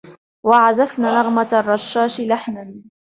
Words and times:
و 0.45 0.53
عزفنا 0.53 1.21
نغمة 1.21 1.49
الرشاش 1.53 2.19
لحنا 2.19 2.73